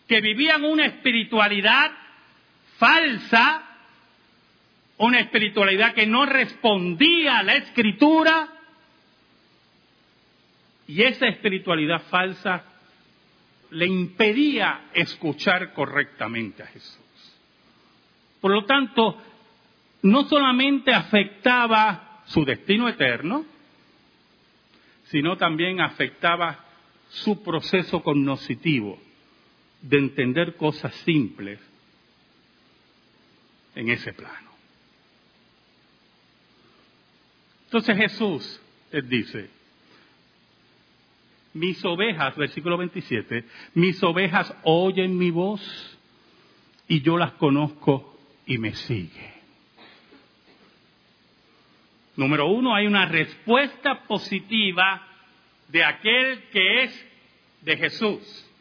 que 0.06 0.20
vivían 0.20 0.66
una 0.66 0.86
espiritualidad 0.86 1.92
falsa, 2.78 3.70
una 4.98 5.20
espiritualidad 5.20 5.94
que 5.94 6.06
no 6.06 6.26
respondía 6.26 7.40
a 7.40 7.44
la 7.44 7.56
escritura, 7.56 8.50
y 10.88 11.02
esa 11.02 11.28
espiritualidad 11.28 12.02
falsa 12.10 12.66
le 13.72 13.88
impedía 13.88 14.90
escuchar 14.94 15.74
correctamente 15.74 16.64
a 16.64 16.68
Jesús. 16.68 17.00
Por 18.40 18.52
lo 18.52 18.66
tanto, 18.66 19.18
no 20.04 20.26
solamente 20.26 20.94
afectaba 20.94 22.22
su 22.26 22.44
destino 22.44 22.90
eterno, 22.90 23.46
sino 25.06 25.38
también 25.38 25.82
afectaba 25.82 26.66
su 27.10 27.42
proceso 27.44 28.02
cognoscitivo 28.04 29.00
de 29.82 29.98
entender 29.98 30.56
cosas 30.56 30.94
simples 31.06 31.60
en 33.76 33.90
ese 33.90 34.14
plano. 34.14 34.53
Entonces 37.74 37.98
Jesús 37.98 38.62
les 38.92 39.10
dice, 39.10 39.50
mis 41.56 41.84
ovejas, 41.84 42.36
versículo 42.36 42.78
27, 42.78 43.46
mis 43.74 44.04
ovejas 44.04 44.54
oyen 44.62 45.18
mi 45.18 45.32
voz 45.32 45.60
y 46.88 47.02
yo 47.02 47.18
las 47.18 47.32
conozco 47.32 48.16
y 48.46 48.60
me 48.60 48.76
sigue. 48.76 49.34
Número 52.16 52.46
uno, 52.46 52.76
hay 52.76 52.86
una 52.86 53.08
respuesta 53.08 54.04
positiva 54.04 55.08
de 55.70 55.84
aquel 55.84 56.44
que 56.52 56.84
es 56.84 57.06
de 57.62 57.76
Jesús. 57.76 58.52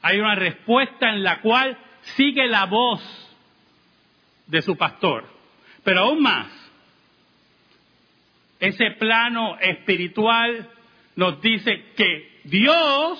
Hay 0.00 0.18
una 0.18 0.34
respuesta 0.34 1.10
en 1.10 1.22
la 1.22 1.42
cual 1.42 1.76
sigue 2.16 2.46
la 2.46 2.64
voz 2.64 3.02
de 4.46 4.62
su 4.62 4.78
pastor. 4.78 5.26
Pero 5.84 6.00
aún 6.00 6.22
más, 6.22 6.65
ese 8.60 8.90
plano 8.92 9.58
espiritual 9.58 10.70
nos 11.16 11.40
dice 11.40 11.92
que 11.96 12.40
Dios, 12.44 13.18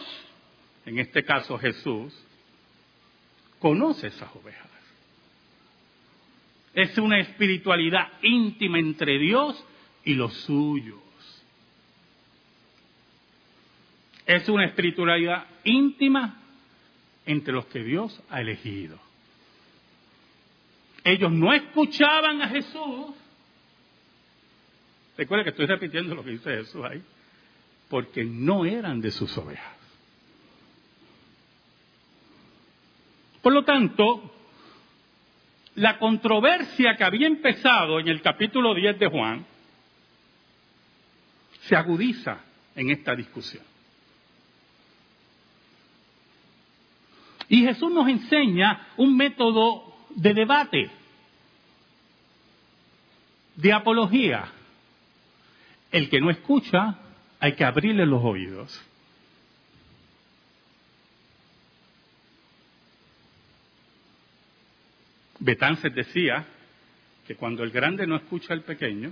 en 0.85 0.99
este 0.99 1.25
caso 1.25 1.59
Jesús, 1.59 2.15
conoce 3.59 4.09
esas 4.09 4.35
ovejas. 4.35 4.67
Es 6.75 6.97
una 6.99 7.19
espiritualidad 7.21 8.13
íntima 8.23 8.79
entre 8.79 9.19
Dios 9.19 9.65
y 10.05 10.15
los 10.15 10.33
suyos. 10.43 11.01
Es 14.27 14.49
una 14.49 14.67
espiritualidad 14.67 15.47
íntima 15.65 16.39
entre 17.25 17.55
los 17.55 17.67
que 17.67 17.83
Dios 17.83 18.23
ha 18.29 18.41
elegido. 18.41 18.99
Ellos 21.05 21.31
no 21.31 21.53
escuchaban 21.53 22.43
a 22.43 22.49
Jesús. 22.49 23.15
Recuerda 25.17 25.45
que 25.45 25.51
estoy 25.51 25.67
repitiendo 25.67 26.15
lo 26.15 26.25
que 26.25 26.31
dice 26.33 26.51
Jesús 26.51 26.85
ahí. 26.85 27.03
Porque 27.89 28.25
no 28.25 28.65
eran 28.65 29.01
de 29.01 29.11
sus 29.11 29.37
ovejas. 29.39 29.77
Por 33.41 33.53
lo 33.53 33.65
tanto, 33.65 34.33
la 35.77 35.99
controversia 35.99 36.97
que 36.97 37.05
había 37.05 37.29
empezado 37.29 38.01
en 38.01 38.09
el 38.09 38.21
capítulo 38.21 38.75
10 38.75 38.99
de 38.99 39.07
Juan 39.07 39.47
se 41.61 41.77
agudiza 41.77 42.41
en 42.75 42.91
esta 42.91 43.15
discusión. 43.15 43.65
Y 47.49 47.63
Jesús 47.63 47.93
nos 47.93 48.09
enseña 48.09 48.89
un 48.97 49.17
método 49.17 49.95
de 50.11 50.35
debate, 50.35 50.91
de 53.55 53.73
apología. 53.73 54.53
El 55.97 56.11
que 56.11 56.21
no 56.21 56.29
escucha, 56.29 56.99
hay 57.41 57.55
que 57.55 57.65
abrirle 57.65 58.05
los 58.05 58.23
oídos. 58.23 58.85
Betances 65.39 65.95
decía 65.95 66.45
que 67.27 67.37
cuando 67.37 67.65
el 67.65 67.71
grande 67.71 68.07
no 68.07 68.17
escucha 68.17 68.53
al 68.53 68.61
pequeño, 68.61 69.11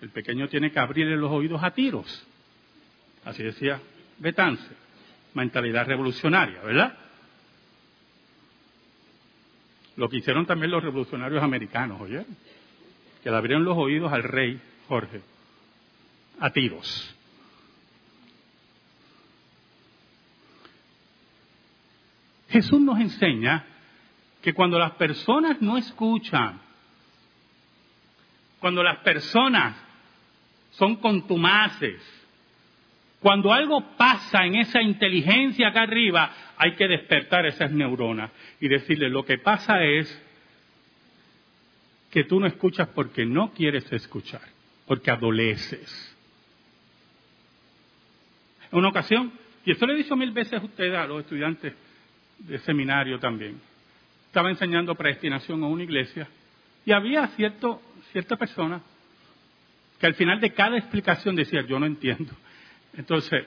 el 0.00 0.10
pequeño 0.10 0.46
tiene 0.46 0.70
que 0.70 0.78
abrirle 0.78 1.16
los 1.16 1.32
oídos 1.32 1.60
a 1.64 1.72
tiros. 1.72 2.24
Así 3.24 3.42
decía 3.42 3.80
Betances. 4.18 4.76
Mentalidad 5.34 5.88
revolucionaria, 5.88 6.62
¿verdad? 6.62 6.96
Lo 9.96 10.08
que 10.08 10.18
hicieron 10.18 10.46
también 10.46 10.70
los 10.70 10.84
revolucionarios 10.84 11.42
americanos, 11.42 12.00
¿oyeron? 12.00 12.26
Que 13.24 13.30
le 13.30 13.36
abrieron 13.36 13.64
los 13.64 13.76
oídos 13.76 14.12
al 14.12 14.22
rey 14.22 14.60
Jorge 14.86 15.33
a. 16.40 16.52
Jesús 22.48 22.80
nos 22.80 23.00
enseña 23.00 23.64
que 24.40 24.52
cuando 24.52 24.78
las 24.78 24.92
personas 24.92 25.60
no 25.60 25.76
escuchan, 25.76 26.60
cuando 28.60 28.82
las 28.82 28.98
personas 28.98 29.76
son 30.70 30.96
contumaces, 30.96 32.00
cuando 33.20 33.52
algo 33.52 33.96
pasa 33.96 34.44
en 34.44 34.56
esa 34.56 34.82
inteligencia 34.82 35.68
acá 35.68 35.82
arriba, 35.82 36.30
hay 36.56 36.76
que 36.76 36.86
despertar 36.86 37.46
esas 37.46 37.70
neuronas 37.70 38.30
y 38.60 38.68
decirle, 38.68 39.08
lo 39.08 39.24
que 39.24 39.38
pasa 39.38 39.82
es 39.82 40.22
que 42.10 42.24
tú 42.24 42.38
no 42.38 42.46
escuchas 42.46 42.88
porque 42.94 43.26
no 43.26 43.52
quieres 43.52 43.90
escuchar, 43.92 44.42
porque 44.86 45.10
adoleces. 45.10 46.13
Una 48.74 48.88
ocasión, 48.88 49.32
y 49.64 49.70
esto 49.70 49.86
le 49.86 49.94
he 49.94 49.96
dicho 49.98 50.16
mil 50.16 50.32
veces 50.32 50.60
a 50.60 50.64
ustedes, 50.64 50.98
a 50.98 51.06
los 51.06 51.20
estudiantes 51.20 51.74
de 52.38 52.58
seminario 52.58 53.20
también, 53.20 53.60
estaba 54.26 54.50
enseñando 54.50 54.96
predestinación 54.96 55.62
a 55.62 55.68
una 55.68 55.84
iglesia 55.84 56.26
y 56.84 56.90
había 56.90 57.28
cierto, 57.28 57.80
cierta 58.10 58.36
persona 58.36 58.82
que 60.00 60.06
al 60.06 60.14
final 60.14 60.40
de 60.40 60.52
cada 60.52 60.76
explicación 60.76 61.36
decía, 61.36 61.62
yo 61.62 61.78
no 61.78 61.86
entiendo. 61.86 62.34
Entonces, 62.94 63.44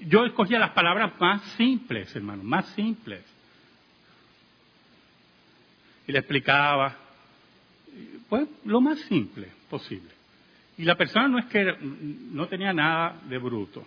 yo 0.00 0.24
escogía 0.26 0.58
las 0.58 0.70
palabras 0.70 1.12
más 1.20 1.42
simples, 1.52 2.14
hermano, 2.16 2.42
más 2.42 2.66
simples. 2.70 3.22
Y 6.08 6.10
le 6.10 6.18
explicaba, 6.18 6.96
pues, 8.28 8.48
lo 8.64 8.80
más 8.80 8.98
simple 9.02 9.48
posible. 9.70 10.21
Y 10.78 10.84
la 10.84 10.96
persona 10.96 11.28
no 11.28 11.38
es 11.38 11.46
que 11.46 11.76
no 11.80 12.48
tenía 12.48 12.72
nada 12.72 13.20
de 13.28 13.38
bruto. 13.38 13.86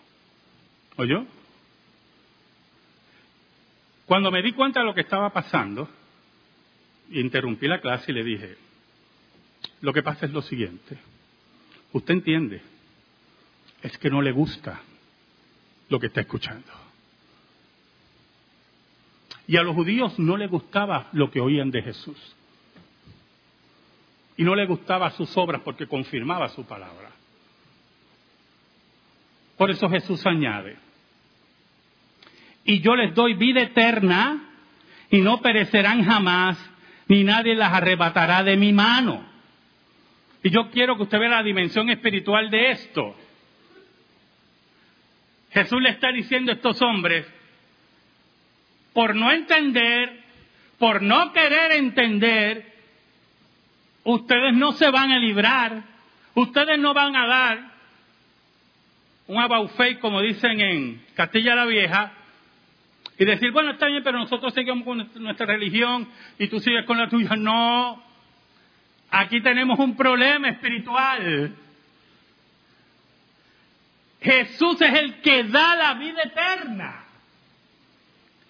¿Oyó? 0.98 1.26
Cuando 4.06 4.32
me 4.32 4.42
di 4.42 4.54
cuenta 4.54 4.82
de 4.82 4.86
lo 4.86 4.94
que 4.94 5.02
estaba 5.02 5.32
pasando, 5.32 5.90
interrumpí 7.12 7.68
la 7.68 7.82
clase 7.82 8.12
y 8.12 8.16
le 8.16 8.24
dije, 8.24 8.58
lo 9.82 9.94
que 9.94 10.04
pasa 10.04 10.26
es 10.26 10.32
lo 10.32 10.42
siguiente, 10.42 10.98
usted 11.92 12.14
entiende, 12.14 12.62
es 13.82 13.98
que 13.98 14.10
no 14.10 14.22
le 14.22 14.32
gusta 14.32 14.82
lo 15.90 16.00
que 16.00 16.08
está 16.08 16.22
escuchando. 16.22 16.72
Y 19.48 19.58
a 19.58 19.64
los 19.64 19.76
judíos 19.76 20.18
no 20.18 20.38
les 20.38 20.50
gustaba 20.50 21.10
lo 21.14 21.30
que 21.30 21.40
oían 21.40 21.72
de 21.72 21.82
Jesús. 21.82 22.36
Y 24.38 24.44
no 24.44 24.56
les 24.56 24.68
gustaba 24.68 25.12
sus 25.12 25.36
obras 25.38 25.62
porque 25.64 25.88
confirmaba 25.88 26.50
su 26.50 26.66
palabra. 26.66 27.12
Por 29.58 29.72
eso 29.72 29.90
Jesús 29.90 30.26
añade, 30.26 30.78
y 32.66 32.82
yo 32.82 32.96
les 32.96 33.14
doy 33.14 33.36
vida 33.36 33.62
eterna 33.62 34.50
y 35.10 35.22
no 35.22 35.42
perecerán 35.42 36.04
jamás, 36.04 36.58
ni 37.08 37.24
nadie 37.24 37.56
las 37.56 37.72
arrebatará 37.72 38.44
de 38.44 38.58
mi 38.58 38.74
mano. 38.74 39.24
Y 40.44 40.50
yo 40.50 40.70
quiero 40.72 40.98
que 40.98 41.04
usted 41.04 41.20
vea 41.20 41.30
la 41.30 41.44
dimensión 41.44 41.90
espiritual 41.90 42.50
de 42.50 42.72
esto. 42.72 43.16
Jesús 45.52 45.82
le 45.82 45.90
está 45.90 46.12
diciendo 46.12 46.52
a 46.52 46.56
estos 46.56 46.82
hombres, 46.82 47.26
por 48.94 49.16
no 49.16 49.32
entender, 49.32 50.24
por 50.78 51.02
no 51.02 51.32
querer 51.32 51.72
entender, 51.74 52.75
ustedes 54.06 54.54
no 54.54 54.72
se 54.74 54.90
van 54.90 55.12
a 55.12 55.20
librar, 55.20 55.84
ustedes 56.36 56.80
no 56.80 56.94
van 56.94 57.16
a 57.16 57.28
dar 57.28 57.76
un 59.28 59.42
abaufei, 59.42 60.00
como 60.00 60.22
dicen 60.22 60.62
en 60.62 61.06
Castilla 61.16 61.56
la 61.56 61.66
Vieja, 61.66 62.12
y 63.18 63.26
decir, 63.26 63.52
bueno, 63.52 63.72
está 63.72 63.88
bien, 63.88 64.04
pero 64.04 64.20
nosotros 64.20 64.54
seguimos 64.54 64.84
con 64.84 65.10
nuestra 65.16 65.46
religión 65.46 66.08
y 66.38 66.48
tú 66.48 66.60
sigues 66.60 66.86
con 66.86 66.98
la 66.98 67.10
tuya. 67.10 67.36
No, 67.36 68.04
aquí 69.10 69.42
tenemos 69.42 69.80
un 69.80 69.96
problema 69.96 70.50
espiritual. 70.50 71.56
Jesús 74.22 74.82
es 74.82 74.94
el 74.94 75.22
que 75.22 75.44
da 75.46 75.76
la 75.76 75.94
vida 75.96 76.24
eterna. 76.24 77.06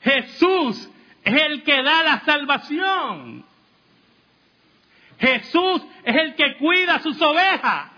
Jesús 0.01 0.89
es 1.23 1.41
el 1.41 1.63
que 1.63 1.83
da 1.83 2.03
la 2.03 2.19
salvación. 2.21 3.45
Jesús 5.19 5.81
es 6.03 6.15
el 6.15 6.35
que 6.35 6.57
cuida 6.57 6.99
sus 6.99 7.21
ovejas. 7.21 7.91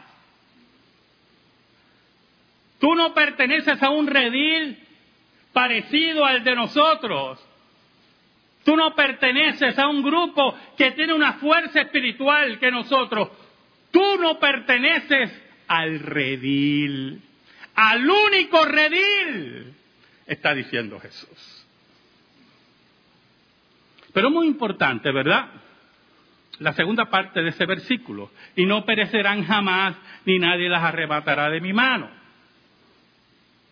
Tú 2.79 2.93
no 2.95 3.13
perteneces 3.13 3.81
a 3.81 3.89
un 3.89 4.07
redil 4.07 4.77
parecido 5.51 6.25
al 6.25 6.43
de 6.43 6.55
nosotros. 6.55 7.43
Tú 8.63 8.75
no 8.75 8.93
perteneces 8.93 9.79
a 9.79 9.87
un 9.87 10.03
grupo 10.03 10.55
que 10.77 10.91
tiene 10.91 11.13
una 11.13 11.33
fuerza 11.33 11.81
espiritual 11.81 12.59
que 12.59 12.69
nosotros. 12.69 13.29
Tú 13.91 14.17
no 14.19 14.39
perteneces 14.39 15.31
al 15.67 15.99
redil 15.99 17.21
al 17.77 18.09
único 18.09 18.65
redil, 18.65 19.75
está 20.25 20.55
diciendo 20.55 20.99
Jesús. 20.99 21.65
Pero 24.11 24.31
muy 24.31 24.47
importante, 24.47 25.11
¿verdad? 25.11 25.51
La 26.59 26.73
segunda 26.73 27.09
parte 27.09 27.41
de 27.41 27.49
ese 27.49 27.65
versículo, 27.65 28.31
y 28.55 28.65
no 28.65 28.85
perecerán 28.85 29.45
jamás, 29.45 29.95
ni 30.25 30.39
nadie 30.39 30.69
las 30.69 30.83
arrebatará 30.83 31.49
de 31.49 31.61
mi 31.61 31.71
mano. 31.71 32.09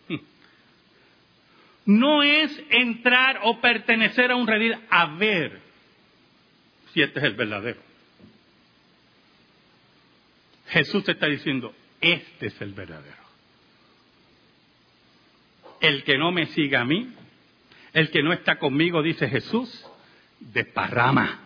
Hmm. 0.08 0.20
No 1.86 2.22
es 2.22 2.62
entrar 2.70 3.40
o 3.42 3.60
pertenecer 3.60 4.30
a 4.30 4.36
un 4.36 4.46
redil 4.46 4.76
a 4.88 5.06
ver 5.16 5.60
si 6.92 7.02
este 7.02 7.18
es 7.18 7.24
el 7.24 7.34
verdadero. 7.34 7.80
Jesús 10.68 11.04
te 11.04 11.12
está 11.12 11.26
diciendo, 11.26 11.74
este 12.00 12.46
es 12.46 12.60
el 12.60 12.72
verdadero 12.72 13.26
el 15.80 16.04
que 16.04 16.18
no 16.18 16.32
me 16.32 16.46
siga 16.46 16.80
a 16.80 16.84
mí, 16.84 17.12
el 17.92 18.10
que 18.10 18.22
no 18.22 18.32
está 18.32 18.58
conmigo, 18.58 19.02
dice 19.02 19.28
Jesús, 19.28 19.86
desparrama. 20.40 21.45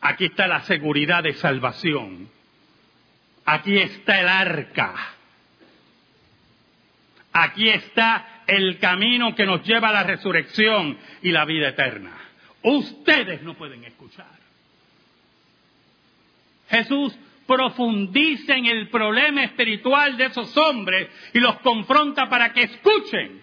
Aquí 0.00 0.26
está 0.26 0.46
la 0.46 0.62
seguridad 0.62 1.22
de 1.22 1.34
salvación. 1.34 2.28
Aquí 3.44 3.76
está 3.76 4.20
el 4.20 4.28
arca. 4.28 4.94
Aquí 7.32 7.68
está 7.68 8.42
el 8.46 8.78
camino 8.78 9.34
que 9.34 9.46
nos 9.46 9.62
lleva 9.64 9.90
a 9.90 9.92
la 9.92 10.02
resurrección 10.02 10.98
y 11.22 11.30
la 11.30 11.44
vida 11.44 11.68
eterna. 11.68 12.12
Ustedes 12.62 13.42
no 13.42 13.54
pueden 13.54 13.84
escuchar. 13.84 14.40
Jesús 16.68 17.16
profundice 17.46 18.52
en 18.52 18.66
el 18.66 18.88
problema 18.88 19.42
espiritual 19.44 20.16
de 20.16 20.26
esos 20.26 20.56
hombres 20.56 21.08
y 21.34 21.40
los 21.40 21.58
confronta 21.60 22.28
para 22.28 22.52
que 22.52 22.62
escuchen 22.62 23.42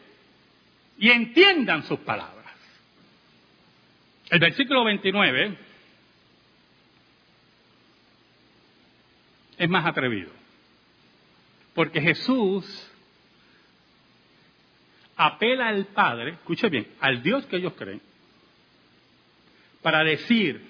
y 0.98 1.10
entiendan 1.12 1.84
sus 1.84 2.00
palabras. 2.00 2.36
El 4.30 4.39
versículo 4.39 4.84
29 4.86 5.66
es 9.58 9.70
más 9.70 9.86
atrevido, 9.86 10.30
porque 11.74 12.02
Jesús 12.02 12.65
apela 15.15 15.70
al 15.70 15.86
Padre, 15.88 16.34
escuche 16.34 16.70
bien, 16.70 16.88
al 17.00 17.24
Dios 17.24 17.46
que 17.48 17.58
ellos 17.58 17.74
creen, 17.74 18.02
para 19.82 20.04
decir 20.04 20.62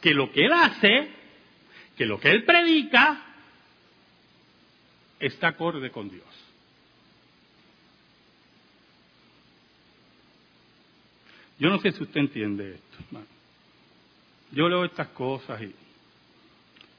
que 0.00 0.14
lo 0.14 0.30
que 0.32 0.44
Él 0.44 0.52
hace 0.52 1.20
que 2.00 2.06
lo 2.06 2.18
que 2.18 2.30
él 2.30 2.44
predica 2.44 3.22
está 5.18 5.48
acorde 5.48 5.90
con 5.90 6.08
Dios. 6.08 6.24
Yo 11.58 11.68
no 11.68 11.78
sé 11.78 11.92
si 11.92 12.02
usted 12.02 12.20
entiende 12.20 12.76
esto, 12.76 13.04
hermano. 13.04 13.26
Yo 14.52 14.70
leo 14.70 14.86
estas 14.86 15.08
cosas 15.08 15.60
y, 15.60 15.74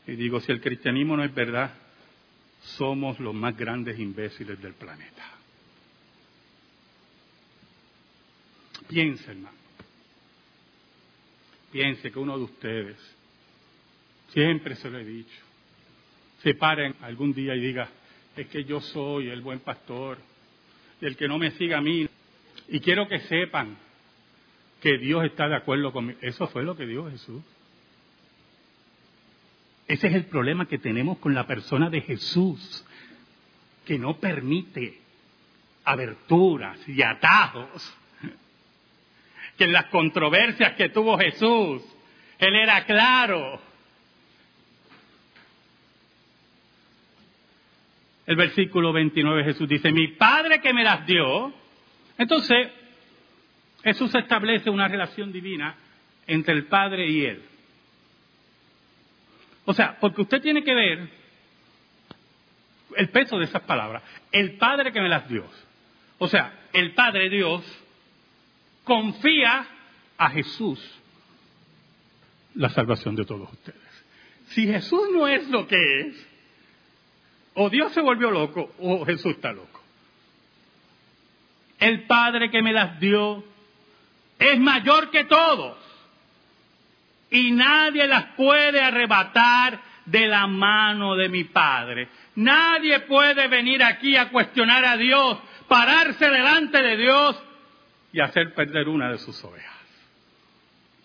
y 0.08 0.16
digo, 0.16 0.40
si 0.40 0.52
el 0.52 0.62
cristianismo 0.62 1.16
no 1.16 1.24
es 1.24 1.34
verdad, 1.34 1.74
somos 2.62 3.20
los 3.20 3.34
más 3.34 3.56
grandes 3.58 4.00
imbéciles 4.00 4.62
del 4.62 4.74
planeta. 4.74 5.24
Piense, 8.88 9.32
hermano. 9.32 9.58
Piense 11.72 12.12
que 12.12 12.20
uno 12.20 12.38
de 12.38 12.44
ustedes 12.44 12.98
Siempre 14.34 14.76
se 14.76 14.90
lo 14.90 14.98
he 14.98 15.06
dicho. 15.06 15.40
Se 16.42 16.56
paren 16.56 16.96
algún 17.02 17.34
día 17.34 17.56
y 17.56 17.60
diga, 17.60 17.90
es 18.36 18.48
que 18.48 18.64
yo 18.64 18.80
soy 18.80 19.30
el 19.30 19.42
buen 19.42 19.60
pastor, 19.60 20.18
el 21.02 21.16
que 21.18 21.28
no 21.28 21.38
me 21.38 21.52
siga 21.52 21.78
a 21.78 21.82
mí. 21.82 22.08
Y 22.70 22.80
quiero 22.80 23.08
que 23.08 23.20
sepan 23.22 23.78
que 24.82 24.98
Dios 24.98 25.26
está 25.26 25.48
de 25.48 25.56
acuerdo 25.56 25.92
conmigo. 25.92 26.18
Eso 26.22 26.48
fue 26.48 26.64
lo 26.64 26.76
que 26.76 26.86
dijo 26.86 27.10
Jesús. 27.10 27.44
Ese 29.92 30.08
es 30.08 30.14
el 30.14 30.24
problema 30.24 30.70
que 30.70 30.78
tenemos 30.78 31.18
con 31.18 31.34
la 31.34 31.46
persona 31.46 31.90
de 31.90 32.00
Jesús, 32.00 32.86
que 33.86 34.00
no 34.00 34.22
permite 34.22 35.02
aberturas 35.84 36.80
y 36.88 37.02
atajos. 37.02 37.98
Que 39.58 39.66
en 39.66 39.74
las 39.74 39.88
controversias 39.88 40.76
que 40.76 40.88
tuvo 40.88 41.18
Jesús, 41.18 41.84
Él 42.40 42.56
era 42.56 42.86
claro 42.86 43.60
el 48.28 48.38
versículo 48.38 48.94
29 48.94 49.44
Jesús 49.44 49.68
dice, 49.68 49.92
mi 49.92 50.08
Padre 50.08 50.62
que 50.62 50.72
me 50.72 50.86
las 50.86 51.06
dio. 51.06 51.54
Entonces, 52.18 52.70
Jesús 53.84 54.16
establece 54.16 54.70
una 54.70 54.88
relación 54.88 55.34
divina 55.34 55.76
entre 56.28 56.54
el 56.54 56.68
Padre 56.68 57.10
y 57.10 57.26
Él. 57.26 57.51
O 59.66 59.74
sea, 59.74 59.98
porque 60.00 60.22
usted 60.22 60.42
tiene 60.42 60.64
que 60.64 60.74
ver 60.74 61.10
el 62.98 63.10
peso 63.10 63.38
de 63.38 63.46
esas 63.46 63.62
palabras. 63.64 64.04
El 64.32 64.58
Padre 64.58 64.92
que 64.92 65.02
me 65.02 65.10
las 65.10 65.28
dio. 65.28 65.46
O 66.18 66.28
sea, 66.28 66.54
el 66.74 66.94
Padre 66.94 67.30
Dios 67.30 67.64
confía 68.84 69.68
a 70.18 70.30
Jesús 70.30 70.80
la 72.56 72.70
salvación 72.70 73.16
de 73.16 73.26
todos 73.26 73.52
ustedes. 73.52 73.80
Si 74.48 74.68
Jesús 74.68 75.10
no 75.14 75.28
es 75.28 75.48
lo 75.50 75.68
que 75.68 76.02
es, 76.02 76.28
o 77.54 77.70
Dios 77.70 77.94
se 77.94 78.02
volvió 78.02 78.32
loco 78.32 78.74
o 78.80 79.06
Jesús 79.06 79.34
está 79.34 79.52
loco. 79.52 79.82
el 81.80 82.04
Padre 82.04 82.52
que 82.52 82.62
me 82.62 82.74
las 82.74 83.00
dio 83.00 83.44
es 84.38 84.60
mayor 84.60 85.10
que 85.10 85.24
todos 85.26 85.78
y 87.32 87.52
nadie 87.52 88.06
las 88.08 88.34
puede 88.36 88.82
arrebatar 88.82 89.80
de 90.06 90.28
la 90.28 90.46
mano 90.48 91.16
de 91.16 91.30
mi 91.30 91.46
Padre. 91.46 92.10
Nadie 92.36 93.00
puede 93.02 93.48
venir 93.48 93.84
aquí 93.84 94.16
a 94.18 94.30
cuestionar 94.30 94.84
a 94.84 94.98
Dios, 94.98 95.38
pararse 95.68 96.30
delante 96.30 96.82
de 96.82 96.98
Dios 96.98 97.42
y 98.12 98.20
hacer 98.20 98.54
perder 98.54 98.90
una 98.90 99.10
de 99.10 99.18
sus 99.18 99.42
ovejas. 99.46 99.72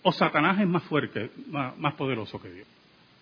O 0.02 0.12
Satanás 0.12 0.60
es 0.60 0.66
más 0.66 0.82
fuerte, 0.84 1.30
más, 1.48 1.94
poderoso 1.94 2.40
que 2.42 2.50
Dios. 2.50 2.68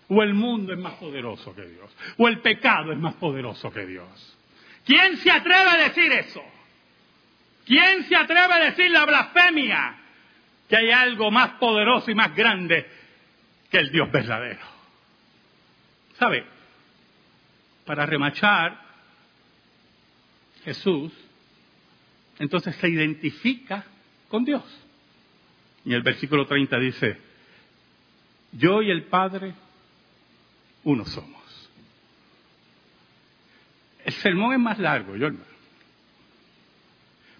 O 0.09 0.21
el 0.21 0.33
mundo 0.33 0.73
es 0.73 0.79
más 0.79 0.93
poderoso 0.93 1.55
que 1.55 1.65
Dios. 1.65 1.95
O 2.17 2.27
el 2.27 2.39
pecado 2.39 2.91
es 2.91 2.97
más 2.97 3.15
poderoso 3.15 3.71
que 3.71 3.85
Dios. 3.85 4.37
¿Quién 4.85 5.17
se 5.17 5.31
atreve 5.31 5.69
a 5.69 5.77
decir 5.77 6.11
eso? 6.11 6.43
¿Quién 7.65 8.03
se 8.03 8.15
atreve 8.15 8.53
a 8.53 8.65
decir 8.65 8.89
la 8.91 9.05
blasfemia? 9.05 9.95
Que 10.69 10.77
hay 10.77 10.91
algo 10.91 11.31
más 11.31 11.53
poderoso 11.53 12.11
y 12.11 12.15
más 12.15 12.35
grande 12.35 12.87
que 13.69 13.77
el 13.77 13.91
Dios 13.91 14.11
verdadero. 14.11 14.65
¿Sabe? 16.17 16.45
Para 17.85 18.05
remachar, 18.05 18.79
Jesús 20.63 21.11
entonces 22.39 22.75
se 22.77 22.89
identifica 22.89 23.85
con 24.27 24.43
Dios. 24.43 24.63
Y 25.85 25.93
el 25.93 26.01
versículo 26.01 26.45
30 26.45 26.79
dice, 26.79 27.17
yo 28.51 28.81
y 28.81 28.89
el 28.89 29.03
Padre 29.03 29.53
uno 30.83 31.05
somos. 31.05 31.43
El 34.03 34.13
sermón 34.13 34.53
es 34.53 34.59
más 34.59 34.79
largo, 34.79 35.15
yo 35.15 35.27
hermano. 35.27 35.45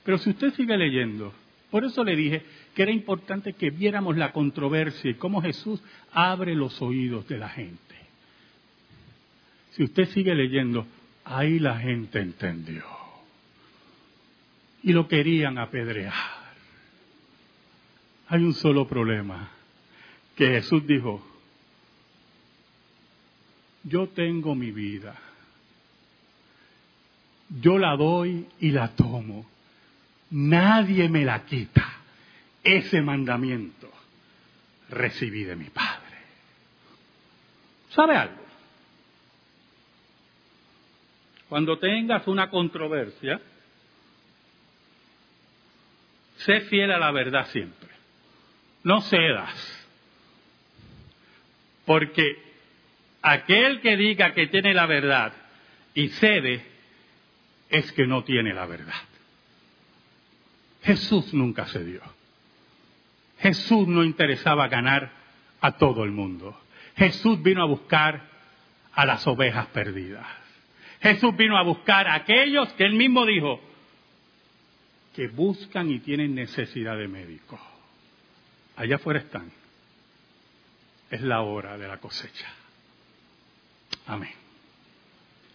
Pero 0.03 0.17
si 0.19 0.29
usted 0.29 0.53
sigue 0.53 0.77
leyendo, 0.77 1.33
por 1.71 1.83
eso 1.83 2.03
le 2.03 2.15
dije 2.15 2.45
que 2.75 2.83
era 2.83 2.91
importante 2.91 3.53
que 3.53 3.69
viéramos 3.69 4.17
la 4.17 4.33
controversia 4.33 5.09
y 5.09 5.13
cómo 5.13 5.41
Jesús 5.41 5.81
abre 6.11 6.53
los 6.55 6.81
oídos 6.81 7.25
de 7.29 7.37
la 7.37 7.47
gente. 7.47 7.95
Si 9.71 9.83
usted 9.83 10.09
sigue 10.09 10.35
leyendo, 10.35 10.85
ahí 11.23 11.57
la 11.57 11.79
gente 11.79 12.19
entendió. 12.19 12.83
Y 14.83 14.91
lo 14.91 15.07
querían 15.07 15.57
apedrear. 15.57 16.13
Hay 18.27 18.43
un 18.43 18.53
solo 18.53 18.85
problema, 18.87 19.51
que 20.35 20.47
Jesús 20.47 20.85
dijo, 20.85 21.25
yo 23.83 24.09
tengo 24.09 24.53
mi 24.53 24.71
vida, 24.71 25.15
yo 27.61 27.77
la 27.77 27.95
doy 27.95 28.47
y 28.59 28.71
la 28.71 28.89
tomo, 28.95 29.45
nadie 30.29 31.07
me 31.07 31.23
la 31.23 31.45
quita 31.45 32.04
ese 32.65 33.01
mandamiento 33.01 33.89
recibí 34.89 35.43
de 35.43 35.55
mi 35.55 35.69
Padre. 35.69 36.17
¿Sabe 37.89 38.17
algo? 38.17 38.43
Cuando 41.47 41.77
tengas 41.77 42.27
una 42.27 42.49
controversia, 42.49 43.39
sé 46.37 46.61
fiel 46.61 46.91
a 46.91 46.97
la 46.97 47.11
verdad 47.11 47.47
siempre. 47.51 47.89
No 48.83 49.01
cedas. 49.01 49.87
Porque 51.85 52.37
aquel 53.21 53.79
que 53.81 53.95
diga 53.95 54.33
que 54.33 54.47
tiene 54.47 54.73
la 54.73 54.87
verdad 54.87 55.33
y 55.93 56.09
cede, 56.09 56.65
es 57.69 57.91
que 57.93 58.07
no 58.07 58.23
tiene 58.23 58.53
la 58.53 58.65
verdad. 58.65 59.03
Jesús 60.83 61.33
nunca 61.33 61.65
cedió. 61.65 62.14
Jesús 63.45 63.87
no 63.87 64.03
interesaba 64.03 64.67
ganar 64.67 65.11
a 65.61 65.73
todo 65.73 66.03
el 66.03 66.09
mundo. 66.09 66.59
Jesús 66.97 67.43
vino 67.43 67.61
a 67.61 67.67
buscar 67.67 68.27
a 68.91 69.05
las 69.05 69.27
ovejas 69.27 69.67
perdidas. 69.67 70.25
Jesús 70.99 71.37
vino 71.37 71.55
a 71.55 71.61
buscar 71.61 72.07
a 72.07 72.15
aquellos 72.15 72.73
que 72.73 72.85
él 72.85 72.93
mismo 72.93 73.23
dijo 73.23 73.61
que 75.13 75.27
buscan 75.27 75.91
y 75.91 75.99
tienen 75.99 76.33
necesidad 76.33 76.97
de 76.97 77.07
médico. 77.07 77.59
Allá 78.77 78.95
afuera 78.95 79.19
están. 79.19 79.51
Es 81.11 81.21
la 81.21 81.41
hora 81.41 81.77
de 81.77 81.87
la 81.87 81.97
cosecha. 81.97 82.47
Amén. 84.07 84.33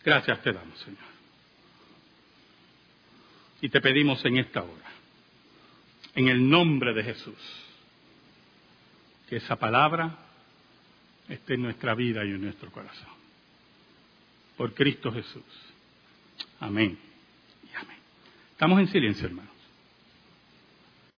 Gracias 0.04 0.40
te 0.42 0.52
damos, 0.52 0.78
Señor. 0.78 1.10
Y 3.60 3.68
te 3.68 3.80
pedimos 3.80 4.24
en 4.24 4.38
esta 4.38 4.62
hora, 4.62 4.92
en 6.14 6.28
el 6.28 6.48
nombre 6.48 6.94
de 6.94 7.02
Jesús, 7.02 7.66
que 9.30 9.36
esa 9.36 9.54
palabra 9.54 10.10
esté 11.28 11.54
en 11.54 11.62
nuestra 11.62 11.94
vida 11.94 12.24
y 12.24 12.30
en 12.30 12.42
nuestro 12.42 12.72
corazón. 12.72 13.08
Por 14.56 14.74
Cristo 14.74 15.12
Jesús. 15.12 15.44
Amén 16.58 16.98
y 17.62 17.76
amén. 17.76 17.98
Estamos 18.50 18.80
en 18.80 18.88
silencio, 18.88 19.28
hermano. 19.28 19.49